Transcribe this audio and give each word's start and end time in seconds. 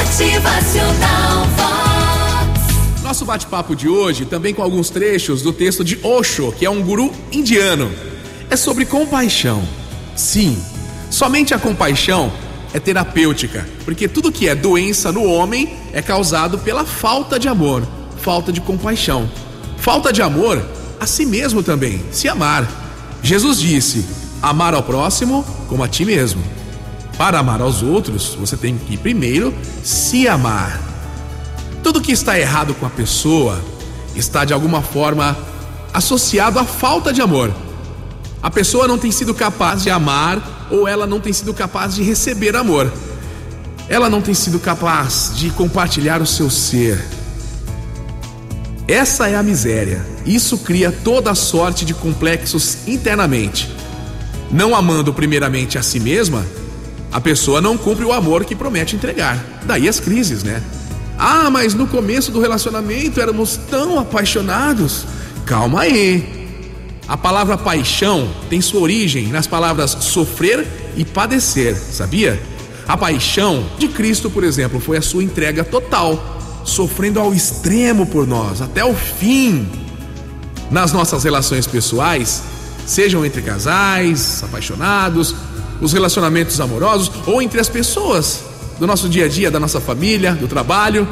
Motivacional 0.00 1.44
Vox. 1.56 3.02
Nosso 3.02 3.26
bate-papo 3.26 3.76
de 3.76 3.86
hoje, 3.86 4.24
também 4.24 4.54
com 4.54 4.62
alguns 4.62 4.88
trechos 4.88 5.42
do 5.42 5.52
texto 5.52 5.84
de 5.84 5.98
Osho, 6.02 6.52
que 6.52 6.64
é 6.64 6.70
um 6.70 6.80
guru 6.80 7.12
indiano, 7.30 7.92
é 8.48 8.56
sobre 8.56 8.86
compaixão. 8.86 9.62
Sim, 10.16 10.58
somente 11.10 11.52
a 11.52 11.58
compaixão 11.58 12.32
é 12.72 12.80
terapêutica, 12.80 13.68
porque 13.84 14.08
tudo 14.08 14.32
que 14.32 14.48
é 14.48 14.54
doença 14.54 15.12
no 15.12 15.22
homem 15.22 15.76
é 15.92 16.00
causado 16.00 16.58
pela 16.60 16.86
falta 16.86 17.38
de 17.38 17.46
amor, 17.46 17.86
falta 18.22 18.50
de 18.50 18.60
compaixão. 18.62 19.30
Falta 19.76 20.10
de 20.10 20.22
amor 20.22 20.64
a 20.98 21.06
si 21.06 21.26
mesmo 21.26 21.62
também, 21.62 22.02
se 22.10 22.26
amar. 22.26 22.66
Jesus 23.22 23.60
disse: 23.60 24.06
amar 24.40 24.72
ao 24.72 24.82
próximo 24.82 25.44
como 25.68 25.84
a 25.84 25.88
ti 25.88 26.06
mesmo. 26.06 26.42
Para 27.20 27.38
amar 27.38 27.60
aos 27.60 27.82
outros, 27.82 28.34
você 28.34 28.56
tem 28.56 28.78
que 28.78 28.96
primeiro 28.96 29.52
se 29.84 30.26
amar. 30.26 30.80
Tudo 31.82 32.00
que 32.00 32.12
está 32.12 32.40
errado 32.40 32.72
com 32.72 32.86
a 32.86 32.88
pessoa 32.88 33.60
está 34.16 34.42
de 34.42 34.54
alguma 34.54 34.80
forma 34.80 35.36
associado 35.92 36.58
à 36.58 36.64
falta 36.64 37.12
de 37.12 37.20
amor. 37.20 37.52
A 38.42 38.50
pessoa 38.50 38.88
não 38.88 38.96
tem 38.96 39.12
sido 39.12 39.34
capaz 39.34 39.82
de 39.82 39.90
amar 39.90 40.68
ou 40.70 40.88
ela 40.88 41.06
não 41.06 41.20
tem 41.20 41.30
sido 41.30 41.52
capaz 41.52 41.94
de 41.94 42.02
receber 42.02 42.56
amor. 42.56 42.90
Ela 43.86 44.08
não 44.08 44.22
tem 44.22 44.32
sido 44.32 44.58
capaz 44.58 45.30
de 45.34 45.50
compartilhar 45.50 46.22
o 46.22 46.26
seu 46.26 46.48
ser. 46.48 47.04
Essa 48.88 49.28
é 49.28 49.36
a 49.36 49.42
miséria. 49.42 50.06
Isso 50.24 50.56
cria 50.56 50.90
toda 50.90 51.34
sorte 51.34 51.84
de 51.84 51.92
complexos 51.92 52.88
internamente. 52.88 53.70
Não 54.50 54.74
amando 54.74 55.12
primeiramente 55.12 55.76
a 55.76 55.82
si 55.82 56.00
mesma, 56.00 56.46
a 57.12 57.20
pessoa 57.20 57.60
não 57.60 57.76
cumpre 57.76 58.04
o 58.04 58.12
amor 58.12 58.44
que 58.44 58.54
promete 58.54 58.94
entregar. 58.94 59.44
Daí 59.64 59.88
as 59.88 59.98
crises, 59.98 60.42
né? 60.42 60.62
Ah, 61.18 61.50
mas 61.50 61.74
no 61.74 61.86
começo 61.86 62.30
do 62.30 62.40
relacionamento 62.40 63.20
éramos 63.20 63.56
tão 63.56 63.98
apaixonados. 63.98 65.04
Calma 65.44 65.82
aí. 65.82 66.40
A 67.08 67.16
palavra 67.16 67.58
paixão 67.58 68.30
tem 68.48 68.60
sua 68.60 68.80
origem 68.80 69.26
nas 69.26 69.46
palavras 69.46 69.90
sofrer 70.00 70.66
e 70.96 71.04
padecer, 71.04 71.76
sabia? 71.76 72.40
A 72.86 72.96
paixão 72.96 73.66
de 73.78 73.88
Cristo, 73.88 74.30
por 74.30 74.44
exemplo, 74.44 74.80
foi 74.80 74.96
a 74.96 75.02
sua 75.02 75.22
entrega 75.22 75.64
total, 75.64 76.62
sofrendo 76.64 77.18
ao 77.18 77.34
extremo 77.34 78.06
por 78.06 78.26
nós, 78.26 78.62
até 78.62 78.84
o 78.84 78.94
fim. 78.94 79.68
Nas 80.70 80.92
nossas 80.92 81.24
relações 81.24 81.66
pessoais, 81.66 82.44
sejam 82.86 83.26
entre 83.26 83.42
casais, 83.42 84.42
apaixonados, 84.44 85.34
os 85.80 85.92
relacionamentos 85.92 86.60
amorosos 86.60 87.10
ou 87.26 87.40
entre 87.40 87.60
as 87.60 87.68
pessoas 87.68 88.44
do 88.78 88.86
nosso 88.86 89.08
dia 89.08 89.26
a 89.26 89.28
dia, 89.28 89.50
da 89.50 89.60
nossa 89.60 89.80
família, 89.80 90.34
do 90.34 90.48
trabalho. 90.48 91.06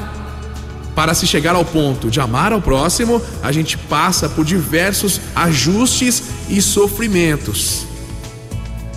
Para 0.95 1.15
se 1.15 1.27
chegar 1.27 1.55
ao 1.55 1.65
ponto 1.65 2.11
de 2.11 2.19
amar 2.19 2.53
ao 2.53 2.61
próximo, 2.61 3.23
a 3.43 3.53
gente 3.53 3.79
passa 3.79 4.29
por 4.29 4.45
diversos 4.45 5.21
ajustes 5.35 6.23
e 6.49 6.61
sofrimentos. 6.61 7.87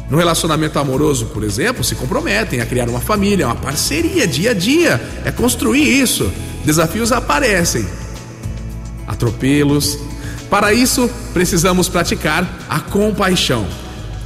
No 0.10 0.18
relacionamento 0.18 0.80
amoroso, 0.80 1.28
por 1.28 1.44
exemplo, 1.44 1.84
se 1.84 1.96
comprometem 1.96 2.60
a 2.60 2.66
criar 2.66 2.90
uma 2.90 3.00
família, 3.00 3.46
uma 3.46 3.56
parceria 3.56 4.28
dia 4.28 4.52
a 4.52 4.54
dia, 4.54 5.02
é 5.24 5.32
construir 5.32 5.84
isso. 5.84 6.32
Desafios 6.66 7.12
aparecem, 7.12 7.86
atropelos. 9.08 9.98
Para 10.50 10.74
isso, 10.74 11.10
precisamos 11.34 11.88
praticar 11.88 12.46
a 12.68 12.80
compaixão. 12.80 13.66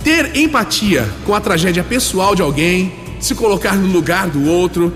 Ter 0.06 0.38
empatia 0.38 1.10
com 1.26 1.34
a 1.34 1.42
tragédia 1.42 1.84
pessoal 1.84 2.36
de 2.36 2.42
alguém, 2.44 2.94
se 3.20 3.34
colocar 3.34 3.76
no 3.76 3.88
lugar 3.88 4.30
do 4.30 4.48
outro. 4.48 4.94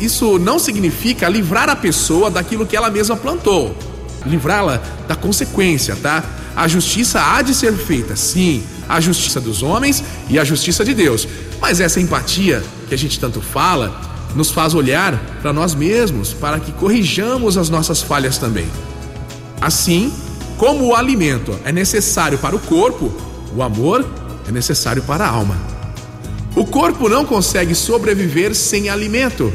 Isso 0.00 0.36
não 0.36 0.58
significa 0.58 1.28
livrar 1.28 1.68
a 1.68 1.76
pessoa 1.76 2.28
daquilo 2.28 2.66
que 2.66 2.76
ela 2.76 2.90
mesma 2.90 3.16
plantou, 3.16 3.72
livrá-la 4.26 4.82
da 5.06 5.14
consequência, 5.14 5.94
tá? 5.94 6.24
A 6.56 6.66
justiça 6.66 7.22
há 7.22 7.40
de 7.40 7.54
ser 7.54 7.72
feita, 7.74 8.16
sim, 8.16 8.64
a 8.88 9.00
justiça 9.00 9.40
dos 9.40 9.62
homens 9.62 10.02
e 10.28 10.40
a 10.40 10.44
justiça 10.44 10.84
de 10.84 10.92
Deus. 10.92 11.28
Mas 11.60 11.78
essa 11.78 12.00
empatia 12.00 12.64
que 12.88 12.94
a 12.96 12.98
gente 12.98 13.20
tanto 13.20 13.40
fala 13.40 14.26
nos 14.34 14.50
faz 14.50 14.74
olhar 14.74 15.16
para 15.40 15.52
nós 15.52 15.72
mesmos, 15.72 16.32
para 16.32 16.58
que 16.58 16.72
corrijamos 16.72 17.56
as 17.56 17.70
nossas 17.70 18.02
falhas 18.02 18.38
também. 18.38 18.66
Assim, 19.60 20.12
como 20.56 20.86
o 20.86 20.96
alimento 20.96 21.56
é 21.64 21.70
necessário 21.70 22.38
para 22.38 22.56
o 22.56 22.58
corpo, 22.58 23.14
o 23.54 23.62
amor 23.62 24.04
é 24.52 24.54
necessário 24.54 25.02
para 25.02 25.24
a 25.24 25.28
alma. 25.28 25.56
O 26.54 26.66
corpo 26.66 27.08
não 27.08 27.24
consegue 27.24 27.74
sobreviver 27.74 28.54
sem 28.54 28.90
alimento 28.90 29.52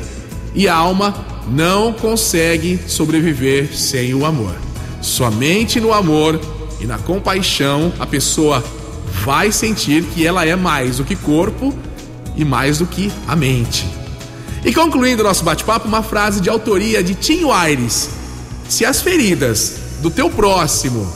e 0.55 0.67
a 0.67 0.75
alma 0.75 1.13
não 1.47 1.93
consegue 1.93 2.79
sobreviver 2.87 3.73
sem 3.77 4.13
o 4.15 4.25
amor. 4.25 4.55
Somente 4.99 5.79
no 5.79 5.93
amor 5.93 6.41
e 6.81 6.85
na 6.85 6.97
compaixão 6.97 7.93
a 7.99 8.05
pessoa 8.05 8.63
vai 9.23 9.51
sentir 9.51 10.03
que 10.03 10.25
ela 10.25 10.45
é 10.45 10.55
mais 10.55 10.97
do 10.97 11.05
que 11.05 11.15
corpo 11.15 11.73
e 12.35 12.43
mais 12.43 12.79
do 12.79 12.87
que 12.87 13.11
a 13.27 13.35
mente. 13.35 13.87
E 14.65 14.73
concluindo 14.73 15.23
nosso 15.23 15.43
bate-papo, 15.43 15.87
uma 15.87 16.01
frase 16.01 16.41
de 16.41 16.49
autoria 16.49 17.03
de 17.03 17.13
Tim 17.13 17.49
Aires: 17.51 18.09
Se 18.67 18.83
as 18.83 19.01
feridas 19.01 19.77
do 20.01 20.09
teu 20.09 20.29
próximo 20.29 21.07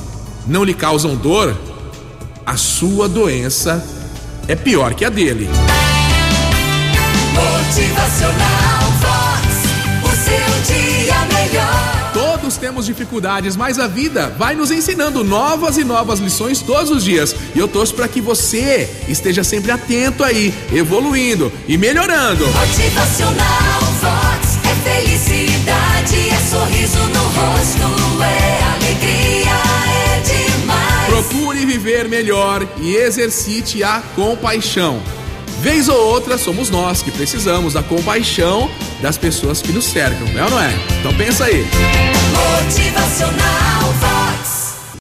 não 0.47 0.63
lhe 0.63 0.73
causam 0.73 1.15
dor, 1.15 1.57
a 2.51 2.57
sua 2.57 3.07
doença 3.07 3.81
é 4.45 4.57
pior 4.57 4.93
que 4.93 5.05
a 5.05 5.09
dele. 5.09 5.47
Motivacional 7.33 8.91
Vox. 8.99 9.47
O 10.03 10.09
seu 10.17 10.75
dia 10.75 11.15
melhor. 11.33 12.11
Todos 12.13 12.57
temos 12.57 12.85
dificuldades, 12.85 13.55
mas 13.55 13.79
a 13.79 13.87
vida 13.87 14.35
vai 14.37 14.53
nos 14.53 14.69
ensinando 14.69 15.23
novas 15.23 15.77
e 15.77 15.85
novas 15.85 16.19
lições 16.19 16.59
todos 16.59 16.91
os 16.91 17.05
dias. 17.05 17.33
E 17.55 17.59
eu 17.59 17.69
torço 17.69 17.95
para 17.95 18.09
que 18.09 18.19
você 18.19 18.89
esteja 19.07 19.45
sempre 19.45 19.71
atento 19.71 20.21
aí, 20.21 20.53
evoluindo 20.73 21.49
e 21.69 21.77
melhorando. 21.77 22.45
Motivacional 22.47 23.81
Vox. 24.01 24.59
É 24.65 24.75
felicidade, 24.89 26.29
é 26.29 26.49
sorriso 26.49 26.97
no 26.97 27.23
rosto, 27.23 28.00
viver 31.71 32.09
melhor 32.09 32.67
e 32.81 32.95
exercite 32.95 33.81
a 33.81 34.01
compaixão. 34.13 35.01
Vez 35.61 35.87
ou 35.87 35.97
outra, 35.97 36.37
somos 36.37 36.69
nós 36.69 37.01
que 37.01 37.11
precisamos 37.11 37.73
da 37.73 37.83
compaixão 37.83 38.69
das 39.01 39.17
pessoas 39.17 39.61
que 39.61 39.71
nos 39.71 39.85
cercam, 39.85 40.27
não 40.33 40.41
é 40.41 40.43
ou 40.43 40.49
não 40.49 40.61
é? 40.61 40.73
Então 40.99 41.13
pensa 41.13 41.45
aí. 41.45 41.65
Motivacional. 42.65 44.10